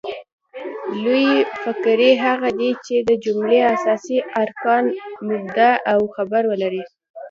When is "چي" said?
2.85-2.95